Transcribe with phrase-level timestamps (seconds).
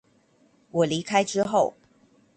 [0.71, 1.75] 我離開之後